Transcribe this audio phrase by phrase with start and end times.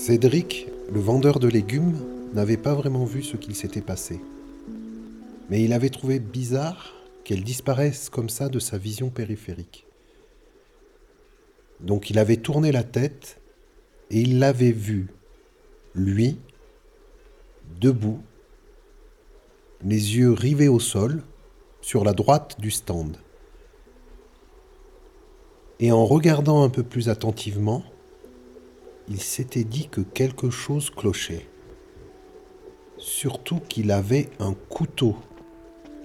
[0.00, 1.98] Cédric, le vendeur de légumes,
[2.32, 4.18] n'avait pas vraiment vu ce qu'il s'était passé.
[5.50, 9.86] Mais il avait trouvé bizarre qu'elle disparaisse comme ça de sa vision périphérique.
[11.80, 13.42] Donc il avait tourné la tête
[14.10, 15.08] et il l'avait vue,
[15.94, 16.38] lui,
[17.78, 18.22] debout,
[19.84, 21.22] les yeux rivés au sol,
[21.82, 23.18] sur la droite du stand.
[25.78, 27.84] Et en regardant un peu plus attentivement,
[29.10, 31.46] il s'était dit que quelque chose clochait.
[32.96, 35.16] Surtout qu'il avait un couteau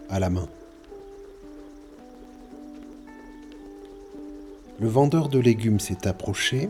[0.10, 0.50] à la main.
[4.80, 6.70] Le vendeur de légumes s'est approché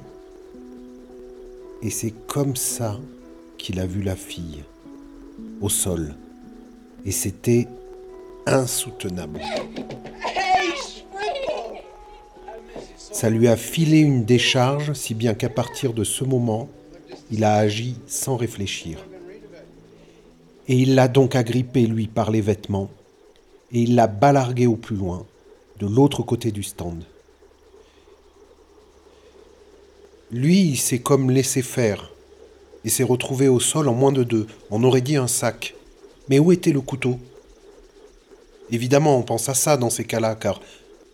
[1.81, 2.99] et c'est comme ça
[3.57, 4.63] qu'il a vu la fille
[5.61, 6.15] au sol.
[7.05, 7.67] Et c'était
[8.45, 9.39] insoutenable.
[13.15, 16.67] Ça lui a filé une décharge, si bien qu'à partir de ce moment,
[17.31, 19.07] il a agi sans réfléchir.
[20.67, 22.89] Et il l'a donc agrippé, lui, par les vêtements,
[23.71, 25.25] et il l'a balargué au plus loin,
[25.79, 27.05] de l'autre côté du stand.
[30.29, 32.11] Lui, il s'est comme laissé faire,
[32.83, 34.45] et s'est retrouvé au sol en moins de deux.
[34.71, 35.73] On aurait dit un sac.
[36.27, 37.17] Mais où était le couteau?
[38.71, 40.59] Évidemment, on pense à ça dans ces cas-là, car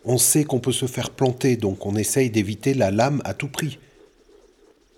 [0.05, 3.47] on sait qu'on peut se faire planter, donc on essaye d'éviter la lame à tout
[3.47, 3.79] prix.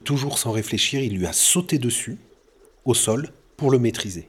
[0.03, 2.17] Toujours sans réfléchir, il lui a sauté dessus,
[2.85, 4.27] au sol, pour le maîtriser.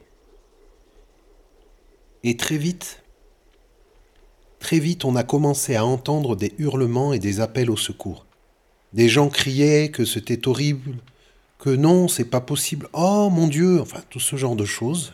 [2.23, 3.03] Et très vite,
[4.59, 8.25] très vite, on a commencé à entendre des hurlements et des appels au secours.
[8.93, 10.95] Des gens criaient que c'était horrible,
[11.59, 15.13] que non, c'est pas possible, oh mon Dieu, enfin tout ce genre de choses.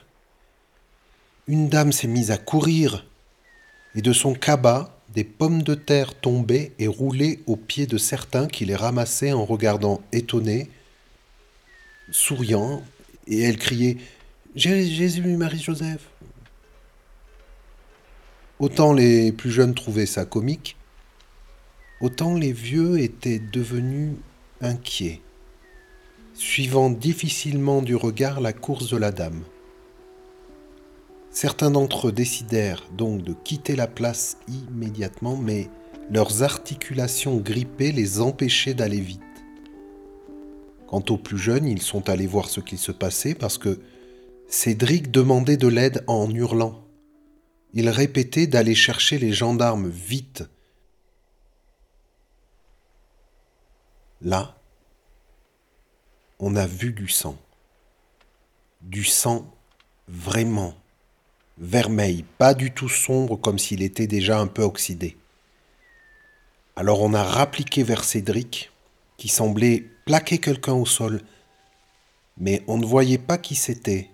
[1.47, 3.05] Une dame s'est mise à courir,
[3.95, 8.47] et de son cabas, des pommes de terre tombaient et roulaient aux pieds de certains
[8.47, 10.69] qui les ramassaient en regardant étonnés,
[12.11, 12.81] souriant,
[13.27, 13.97] et elle criait
[14.55, 16.09] Jésus, Marie-Joseph.
[18.59, 20.77] Autant les plus jeunes trouvaient ça comique,
[21.99, 24.13] autant les vieux étaient devenus
[24.61, 25.21] inquiets,
[26.33, 29.43] suivant difficilement du regard la course de la dame.
[31.31, 35.69] Certains d'entre eux décidèrent donc de quitter la place immédiatement, mais
[36.09, 39.21] leurs articulations grippées les empêchaient d'aller vite.
[40.87, 43.79] Quant aux plus jeunes, ils sont allés voir ce qu'il se passait parce que
[44.49, 46.83] Cédric demandait de l'aide en hurlant.
[47.73, 50.43] Il répétait d'aller chercher les gendarmes vite.
[54.21, 54.57] Là,
[56.39, 57.37] on a vu du sang.
[58.81, 59.55] Du sang
[60.09, 60.75] vraiment
[61.61, 65.15] vermeil, pas du tout sombre comme s'il était déjà un peu oxydé.
[66.75, 68.71] Alors on a rappliqué vers Cédric,
[69.17, 71.21] qui semblait plaquer quelqu'un au sol,
[72.37, 74.09] mais on ne voyait pas qui c'était.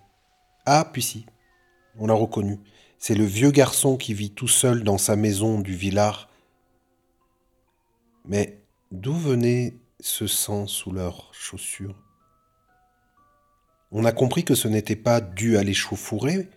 [0.66, 1.26] Ah, puis si,
[1.98, 2.60] on l'a reconnu.
[3.00, 6.30] C'est le vieux garçon qui vit tout seul dans sa maison du villard.
[8.26, 8.60] Mais
[8.92, 11.96] d'où venait ce sang sous leurs chaussures?
[13.92, 16.50] On a compris que ce n'était pas dû à l'échauffourée,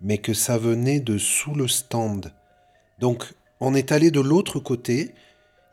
[0.00, 2.32] mais que ça venait de sous le stand.
[2.98, 5.12] Donc on est allé de l'autre côté.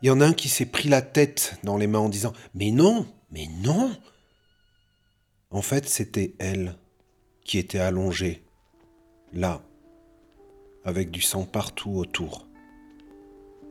[0.02, 2.32] Il y en a un qui s'est pris la tête dans les mains en disant
[2.54, 3.90] Mais non, mais non
[5.50, 6.76] En fait, c'était elle
[7.44, 8.42] qui était allongée,
[9.32, 9.60] là,
[10.84, 12.46] avec du sang partout autour.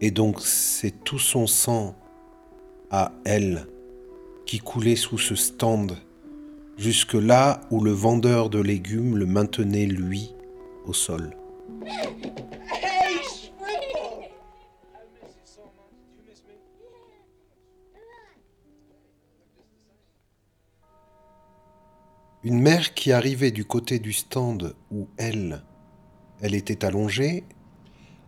[0.02, 1.96] Et donc c'est tout son sang
[2.92, 3.68] à elle
[4.46, 5.98] qui coulait sous ce stand,
[6.78, 10.34] jusque là où le vendeur de légumes le maintenait lui
[10.86, 11.36] au sol.
[22.44, 25.64] Une mère qui arrivait du côté du stand où elle,
[26.42, 27.46] elle était allongée,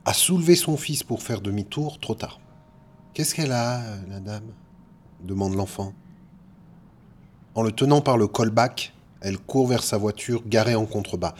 [0.05, 2.39] a soulevé son fils pour faire demi-tour trop tard.
[3.13, 4.53] Qu'est-ce qu'elle a, la dame?
[5.21, 5.93] demande l'enfant.
[7.55, 11.33] En le tenant par le callback, elle court vers sa voiture garée en contrebas.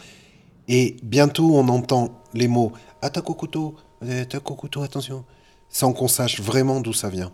[0.68, 2.72] Et bientôt, on entend les mots
[3.02, 5.24] attaque au couteau, attaque au couteau, attention,
[5.68, 7.32] sans qu'on sache vraiment d'où ça vient.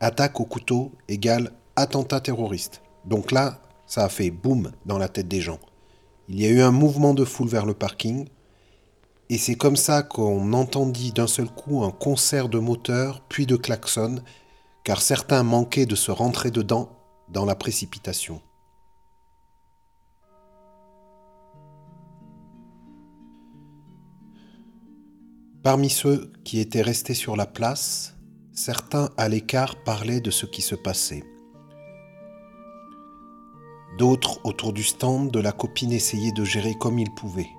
[0.00, 2.82] Attaque au couteau égale attentat terroriste.
[3.04, 5.58] Donc là, ça a fait boum dans la tête des gens.
[6.28, 8.28] Il y a eu un mouvement de foule vers le parking,
[9.30, 13.56] et c'est comme ça qu'on entendit d'un seul coup un concert de moteurs, puis de
[13.56, 14.22] klaxons,
[14.84, 16.90] car certains manquaient de se rentrer dedans
[17.28, 18.40] dans la précipitation.
[25.62, 28.16] Parmi ceux qui étaient restés sur la place,
[28.50, 31.22] certains à l'écart parlaient de ce qui se passait.
[33.98, 37.50] D'autres, autour du stand de la copine, essayaient de gérer comme ils pouvaient.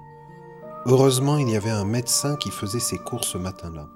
[0.88, 3.88] Heureusement, il y avait un médecin qui faisait ses cours ce matin-là.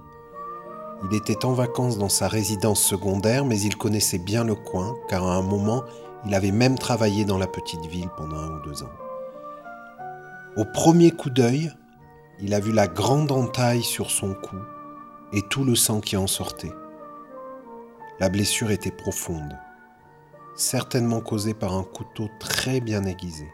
[1.09, 5.25] Il était en vacances dans sa résidence secondaire, mais il connaissait bien le coin, car
[5.25, 5.83] à un moment,
[6.27, 8.93] il avait même travaillé dans la petite ville pendant un ou deux ans.
[10.57, 11.71] Au premier coup d'œil,
[12.41, 14.57] il a vu la grande entaille sur son cou
[15.33, 16.73] et tout le sang qui en sortait.
[18.19, 19.57] La blessure était profonde,
[20.55, 23.47] certainement causée par un couteau très bien aiguisé.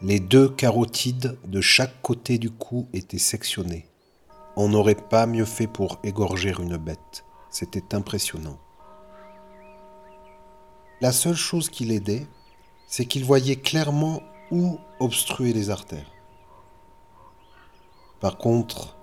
[0.00, 3.88] Les deux carotides de chaque côté du cou étaient sectionnés.
[4.56, 7.24] On n'aurait pas mieux fait pour égorger une bête.
[7.50, 8.58] C'était impressionnant.
[11.00, 12.26] La seule chose qui l'aidait,
[12.86, 16.10] c'est qu'il voyait clairement où obstruer les artères.
[18.20, 18.96] Par contre,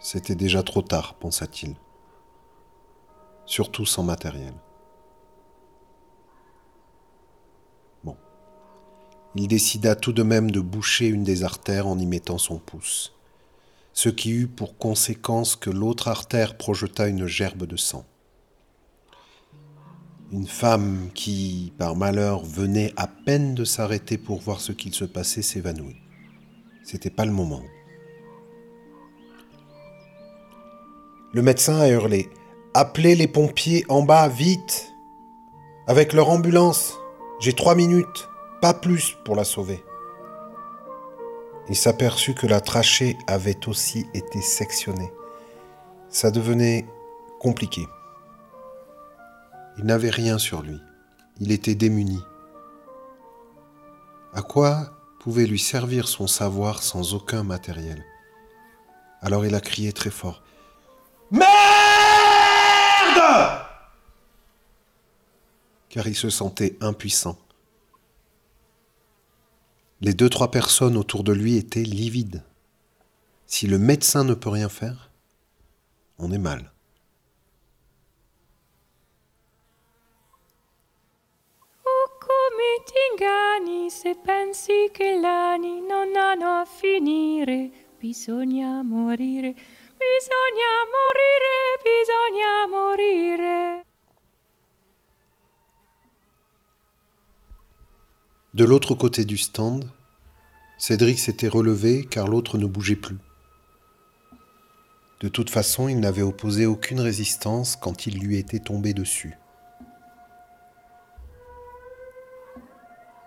[0.00, 1.76] c'était déjà trop tard, pensa-t-il.
[3.44, 4.54] Surtout sans matériel.
[8.02, 8.16] Bon.
[9.34, 13.12] Il décida tout de même de boucher une des artères en y mettant son pouce,
[13.92, 18.06] ce qui eut pour conséquence que l'autre artère projeta une gerbe de sang.
[20.32, 25.04] Une femme qui, par malheur, venait à peine de s'arrêter pour voir ce qu'il se
[25.04, 26.00] passait s'évanouit.
[26.82, 27.62] C'était pas le moment.
[31.36, 32.30] Le médecin a hurlé
[32.72, 34.94] Appelez les pompiers en bas, vite
[35.86, 36.98] Avec leur ambulance
[37.40, 38.30] J'ai trois minutes,
[38.62, 39.84] pas plus pour la sauver.
[41.68, 45.12] Il s'aperçut que la trachée avait aussi été sectionnée.
[46.08, 46.86] Ça devenait
[47.38, 47.86] compliqué.
[49.76, 50.80] Il n'avait rien sur lui.
[51.38, 52.22] Il était démuni.
[54.32, 54.90] À quoi
[55.20, 58.02] pouvait lui servir son savoir sans aucun matériel?
[59.20, 60.42] Alors il a crié très fort.
[61.30, 61.46] Merde
[65.88, 67.38] Car il se sentait impuissant.
[70.00, 72.42] Les deux, trois personnes autour de lui étaient livides.
[73.46, 75.10] Si le médecin ne peut rien faire,
[76.18, 76.72] on est mal.
[84.06, 89.54] se pensi che l'anni non hanno a finire, bisogna morire.
[89.98, 93.82] Bisogna morire, bisogna morire.
[98.54, 99.90] De l'autre côté du stand,
[100.78, 103.18] Cédric s'était relevé car l'autre ne bougeait plus.
[105.20, 109.34] De toute façon, il n'avait opposé aucune résistance quand il lui était tombé dessus.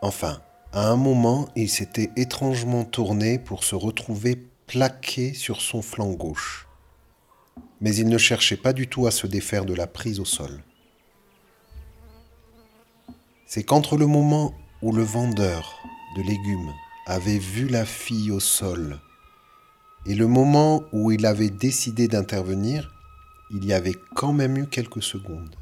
[0.01, 0.41] Enfin,
[0.71, 4.35] à un moment, il s'était étrangement tourné pour se retrouver
[4.67, 6.68] plaqué sur son flanc gauche.
[7.81, 10.61] Mais il ne cherchait pas du tout à se défaire de la prise au sol.
[13.45, 15.79] C'est qu'entre le moment où le vendeur
[16.15, 16.73] de légumes
[17.05, 18.99] avait vu la fille au sol
[20.05, 22.93] et le moment où il avait décidé d'intervenir,
[23.51, 25.55] il y avait quand même eu quelques secondes.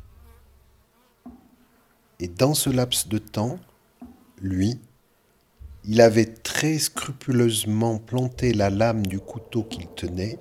[2.20, 3.60] Et dans ce laps de temps,
[4.42, 4.80] lui,
[5.86, 10.40] il avait très scrupuleusement planté la lame du couteau qu'il tenait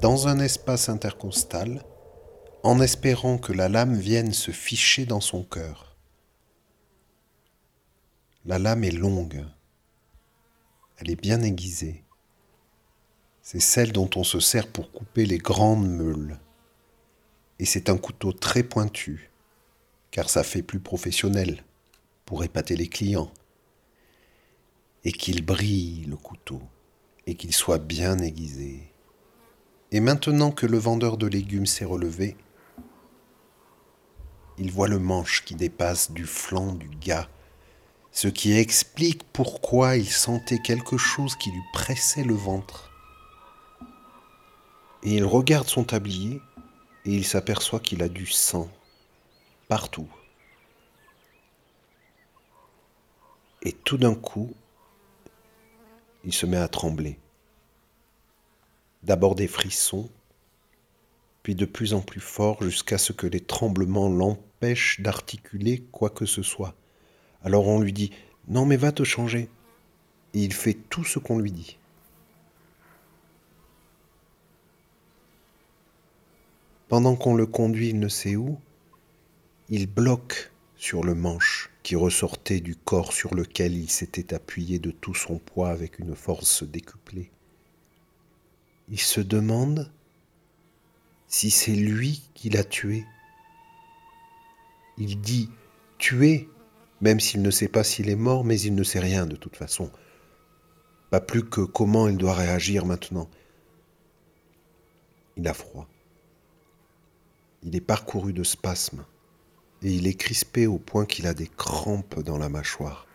[0.00, 1.82] dans un espace intercostal,
[2.62, 5.96] en espérant que la lame vienne se ficher dans son cœur.
[8.44, 9.44] La lame est longue,
[10.98, 12.04] elle est bien aiguisée.
[13.40, 16.38] C'est celle dont on se sert pour couper les grandes meules.
[17.58, 19.30] Et c'est un couteau très pointu,
[20.10, 21.64] car ça fait plus professionnel
[22.24, 23.32] pour épater les clients
[25.04, 26.60] et qu'il brille le couteau,
[27.26, 28.92] et qu'il soit bien aiguisé.
[29.92, 32.36] Et maintenant que le vendeur de légumes s'est relevé,
[34.58, 37.28] il voit le manche qui dépasse du flanc du gars,
[38.10, 42.90] ce qui explique pourquoi il sentait quelque chose qui lui pressait le ventre.
[45.02, 46.40] Et il regarde son tablier
[47.04, 48.68] et il s'aperçoit qu'il a du sang
[49.68, 50.08] partout.
[53.62, 54.52] Et tout d'un coup,
[56.24, 57.18] il se met à trembler.
[59.06, 60.10] D'abord des frissons,
[61.44, 66.26] puis de plus en plus fort jusqu'à ce que les tremblements l'empêchent d'articuler quoi que
[66.26, 66.74] ce soit.
[67.44, 68.10] Alors on lui dit
[68.48, 69.48] Non mais va te changer.
[70.34, 71.78] Et il fait tout ce qu'on lui dit.
[76.88, 78.58] Pendant qu'on le conduit il ne sait où,
[79.68, 84.90] il bloque sur le manche qui ressortait du corps sur lequel il s'était appuyé de
[84.90, 87.30] tout son poids avec une force décuplée.
[88.88, 89.90] Il se demande
[91.28, 93.04] si c'est lui qui l'a tué.
[94.96, 95.50] Il dit
[95.98, 96.48] tué
[97.00, 99.56] même s'il ne sait pas s'il est mort, mais il ne sait rien de toute
[99.56, 99.90] façon.
[101.10, 103.28] Pas plus que comment il doit réagir maintenant.
[105.36, 105.86] Il a froid.
[107.62, 109.04] Il est parcouru de spasmes
[109.82, 113.06] et il est crispé au point qu'il a des crampes dans la mâchoire.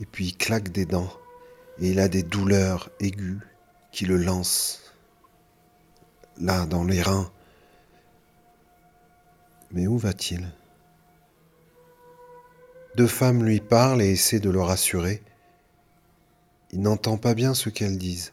[0.00, 1.12] Et puis il claque des dents
[1.78, 3.40] et il a des douleurs aiguës
[3.90, 4.81] qui le lancent
[6.38, 7.30] là dans les reins.
[9.70, 10.50] Mais où va-t-il?
[12.96, 15.22] Deux femmes lui parlent et essaient de le rassurer.
[16.72, 18.32] Il n'entend pas bien ce qu'elles disent.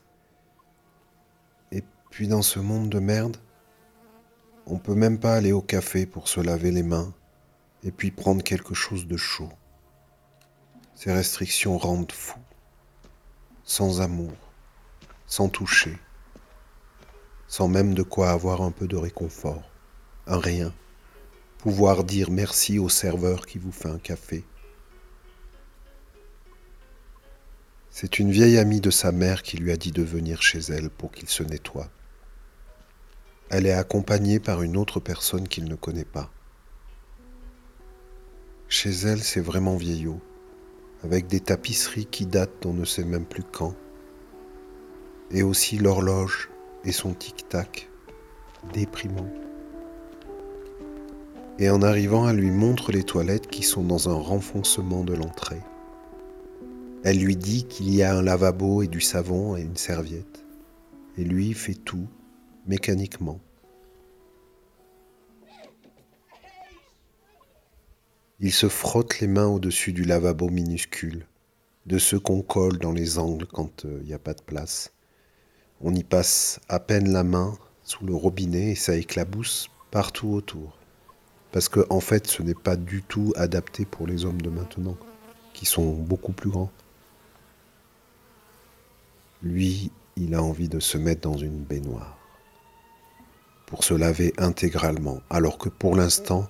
[1.72, 3.38] Et puis dans ce monde de merde,
[4.66, 7.14] on peut même pas aller au café pour se laver les mains
[7.84, 9.50] et puis prendre quelque chose de chaud.
[10.96, 12.40] Ces restrictions rendent fou,
[13.64, 14.34] sans amour,
[15.26, 15.98] sans toucher,
[17.50, 19.70] sans même de quoi avoir un peu de réconfort,
[20.26, 20.72] un rien
[21.60, 24.46] pouvoir dire merci au serveur qui vous fait un café.
[27.92, 30.90] C'est une vieille amie de sa mère qui lui a dit de venir chez elle
[30.90, 31.90] pour qu'il se nettoie.
[33.50, 36.32] Elle est accompagnée par une autre personne qu'il ne connaît pas.
[38.70, 40.22] Chez elle, c'est vraiment vieillot,
[41.04, 43.76] avec des tapisseries qui datent d'on ne sait même plus quand,
[45.32, 46.50] et aussi l'horloge
[46.86, 47.90] et son tic-tac,
[48.74, 49.28] déprimant
[51.60, 55.62] et en arrivant, elle lui montre les toilettes qui sont dans un renfoncement de l'entrée.
[57.04, 60.46] Elle lui dit qu'il y a un lavabo et du savon et une serviette.
[61.18, 62.08] Et lui fait tout,
[62.66, 63.42] mécaniquement.
[68.40, 71.26] Il se frotte les mains au-dessus du lavabo minuscule,
[71.88, 74.94] de ceux qu'on colle dans les angles quand il euh, n'y a pas de place.
[75.82, 80.78] On y passe à peine la main sous le robinet et ça éclabousse partout autour.
[81.52, 84.98] Parce que en fait, ce n'est pas du tout adapté pour les hommes de maintenant,
[85.54, 86.72] qui sont beaucoup plus grands.
[89.42, 92.18] Lui, il a envie de se mettre dans une baignoire
[93.66, 96.50] pour se laver intégralement, alors que pour l'instant,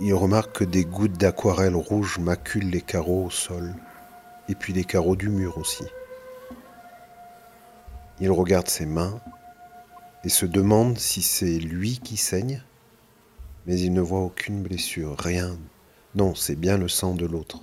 [0.00, 3.74] il remarque que des gouttes d'aquarelle rouge maculent les carreaux au sol,
[4.48, 5.84] et puis les carreaux du mur aussi.
[8.20, 9.20] Il regarde ses mains
[10.24, 12.62] et se demande si c'est lui qui saigne
[13.66, 15.58] mais il ne voit aucune blessure, rien.
[16.14, 17.60] Non, c'est bien le sang de l'autre.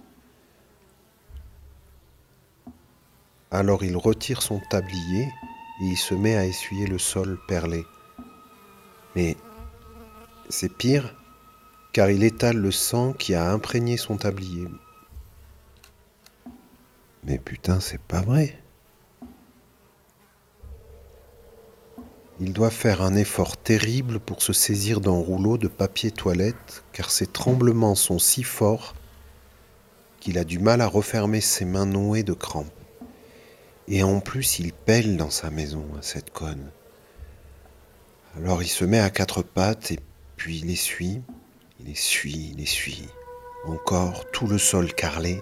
[3.51, 5.23] Alors il retire son tablier
[5.81, 7.83] et il se met à essuyer le sol perlé.
[9.15, 9.35] Mais
[10.49, 11.15] c'est pire,
[11.93, 14.67] car il étale le sang qui a imprégné son tablier.
[17.23, 18.61] Mais putain, c'est pas vrai.
[22.39, 27.09] Il doit faire un effort terrible pour se saisir d'un rouleau de papier toilette, car
[27.09, 28.93] ses tremblements sont si forts
[30.19, 32.67] qu'il a du mal à refermer ses mains nouées de crampes.
[33.87, 36.69] Et en plus, il pèle dans sa maison, à cette conne.
[38.35, 39.99] Alors il se met à quatre pattes et
[40.35, 41.21] puis il essuie,
[41.79, 43.07] il essuie, il essuie.
[43.65, 45.41] Encore tout le sol carrelé.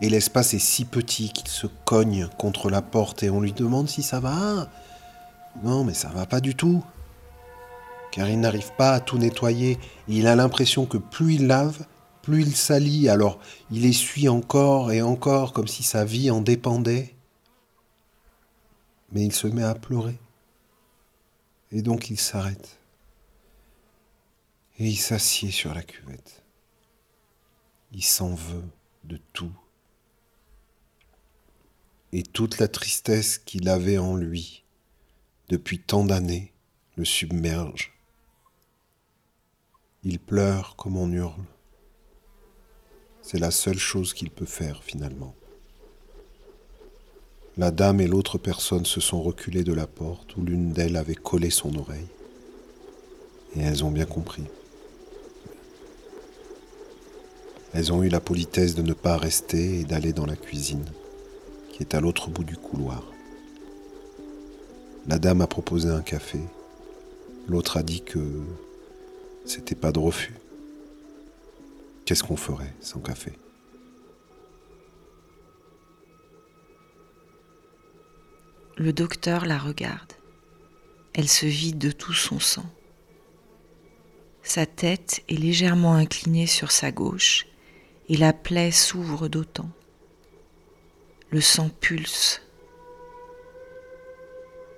[0.00, 3.90] Et l'espace est si petit qu'il se cogne contre la porte et on lui demande
[3.90, 4.70] si ça va.
[5.62, 6.84] Non, mais ça va pas du tout.
[8.12, 9.78] Car il n'arrive pas à tout nettoyer.
[10.08, 11.86] il a l'impression que plus il lave,
[12.22, 13.08] plus il salit.
[13.08, 13.38] Alors
[13.70, 17.14] il essuie encore et encore comme si sa vie en dépendait.
[19.12, 20.18] Mais il se met à pleurer.
[21.72, 22.78] Et donc il s'arrête.
[24.78, 26.42] Et il s'assied sur la cuvette.
[27.92, 28.64] Il s'en veut
[29.04, 29.52] de tout.
[32.12, 34.59] Et toute la tristesse qu'il avait en lui
[35.50, 36.52] depuis tant d'années,
[36.94, 37.92] le submerge.
[40.04, 41.44] Il pleure comme on hurle.
[43.20, 45.34] C'est la seule chose qu'il peut faire finalement.
[47.56, 51.16] La dame et l'autre personne se sont reculées de la porte où l'une d'elles avait
[51.16, 52.08] collé son oreille.
[53.56, 54.44] Et elles ont bien compris.
[57.72, 60.86] Elles ont eu la politesse de ne pas rester et d'aller dans la cuisine,
[61.72, 63.02] qui est à l'autre bout du couloir.
[65.06, 66.40] La dame a proposé un café.
[67.48, 68.20] L'autre a dit que
[69.44, 70.34] c'était pas de refus.
[72.04, 73.32] Qu'est-ce qu'on ferait sans café?
[78.76, 80.12] Le docteur la regarde.
[81.12, 82.66] Elle se vide de tout son sang.
[84.42, 87.46] Sa tête est légèrement inclinée sur sa gauche
[88.08, 89.70] et la plaie s'ouvre d'autant.
[91.30, 92.42] Le sang pulse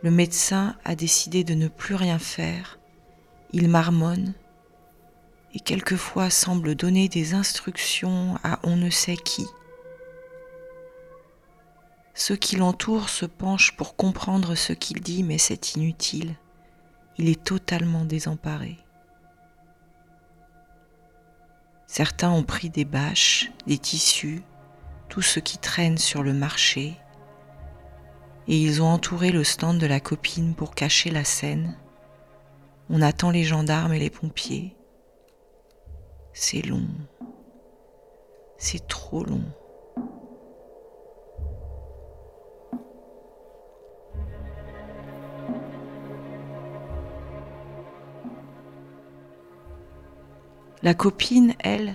[0.02, 2.78] le médecin a décidé de ne plus rien faire.
[3.52, 4.34] Il marmonne
[5.54, 9.46] et quelquefois semble donner des instructions à on ne sait qui.
[12.14, 16.34] Ceux qui l'entourent se penchent pour comprendre ce qu'il dit, mais c'est inutile.
[17.16, 18.78] Il est totalement désemparé.
[21.86, 24.42] Certains ont pris des bâches, des tissus,
[25.08, 26.96] tout ce qui traîne sur le marché,
[28.48, 31.76] et ils ont entouré le stand de la copine pour cacher la scène.
[32.90, 34.76] On attend les gendarmes et les pompiers.
[36.32, 36.86] C'est long.
[38.58, 39.44] C'est trop long.
[50.82, 51.94] La copine, elle,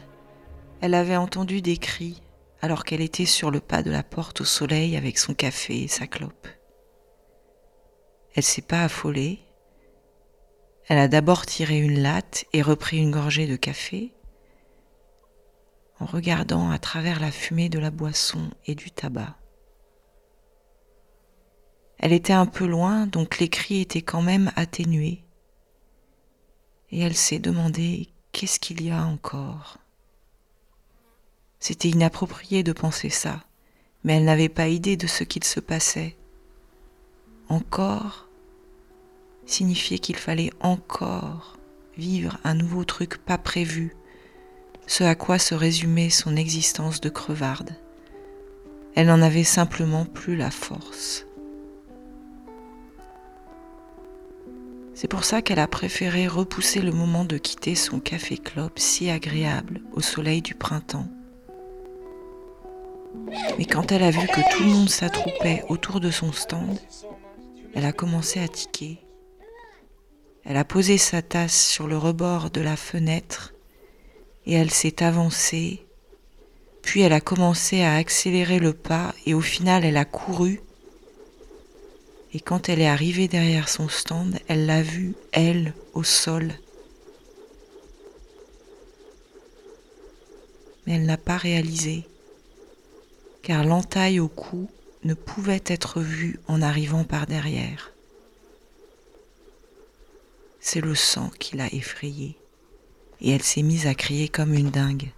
[0.80, 2.22] elle avait entendu des cris
[2.62, 5.88] alors qu'elle était sur le pas de la porte au soleil avec son café et
[5.88, 6.48] sa clope.
[8.36, 9.40] Elle s'est pas affolée.
[10.88, 14.14] Elle a d'abord tiré une latte et repris une gorgée de café
[16.00, 19.36] en regardant à travers la fumée de la boisson et du tabac.
[22.00, 25.24] Elle était un peu loin, donc les cris étaient quand même atténués.
[26.92, 29.80] Et elle s'est demandé Qu'est-ce qu'il y a encore
[31.60, 33.44] C'était inapproprié de penser ça,
[34.04, 36.16] mais elle n'avait pas idée de ce qu'il se passait.
[37.50, 38.28] Encore
[39.46, 41.58] signifiait qu'il fallait encore
[41.98, 43.96] vivre un nouveau truc pas prévu,
[44.86, 47.76] ce à quoi se résumait son existence de crevarde.
[48.96, 51.26] Elle n'en avait simplement plus la force.
[54.94, 59.82] C'est pour ça qu'elle a préféré repousser le moment de quitter son café-clope si agréable
[59.94, 61.08] au soleil du printemps.
[63.58, 66.80] Mais quand elle a vu que tout le monde s'attroupait autour de son stand,
[67.74, 69.00] elle a commencé à tiquer.
[70.46, 73.54] Elle a posé sa tasse sur le rebord de la fenêtre
[74.46, 75.86] et elle s'est avancée.
[76.82, 80.62] Puis elle a commencé à accélérer le pas et au final elle a couru
[82.34, 86.54] et quand elle est arrivée derrière son stand, elle l'a vue, elle, au sol.
[90.86, 92.04] Mais elle n'a pas réalisé,
[93.48, 94.70] car l'entaille au cou
[95.06, 97.94] ne pouvait être vue en arrivant par derrière.
[100.60, 102.36] C'est le sang qui l'a effrayée,
[103.22, 105.14] et elle s'est mise à crier comme une dingue.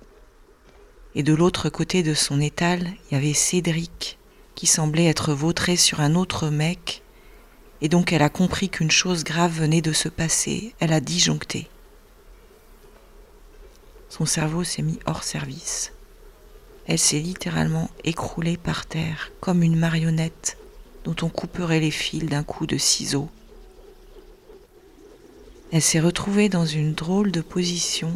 [1.16, 4.20] Et de l'autre côté de son étal, il y avait Cédric,
[4.54, 7.02] qui semblait être vautré sur un autre mec,
[7.82, 11.68] et donc elle a compris qu'une chose grave venait de se passer, elle a disjoncté.
[14.08, 15.94] Son cerveau s'est mis hors service.
[16.90, 20.58] Elle s'est littéralement écroulée par terre comme une marionnette
[21.04, 23.30] dont on couperait les fils d'un coup de ciseau.
[25.72, 28.12] Elle s'est retrouvée dans une drôle de position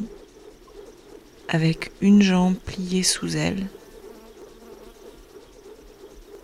[1.50, 3.68] avec une jambe pliée sous elle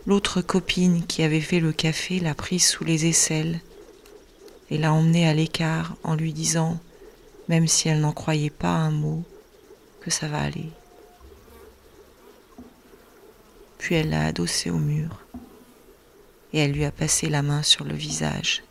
[0.05, 3.59] L'autre copine qui avait fait le café l'a prise sous les aisselles
[4.69, 6.77] et l'a emmenée à l'écart en lui disant,
[7.47, 9.23] même si elle n'en croyait pas un mot,
[9.99, 10.69] que ça va aller.
[13.79, 15.25] Puis elle l'a adossée au mur
[16.53, 18.63] et elle lui a passé la main sur le visage.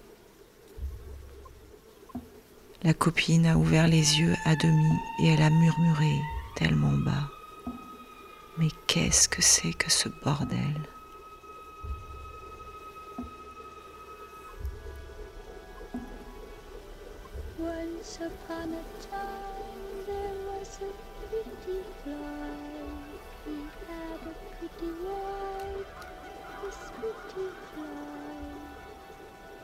[2.83, 6.12] La copine a ouvert les yeux à demi et elle a murmuré
[6.55, 7.29] tellement bas.
[8.59, 10.77] Mais qu'est-ce que c'est que ce bordel?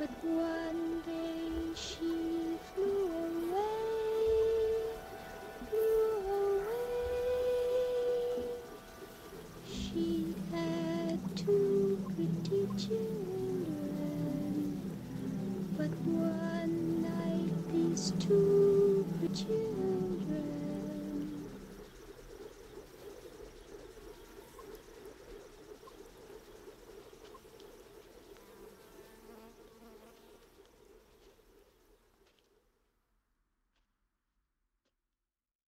[0.04, 2.03] But one day she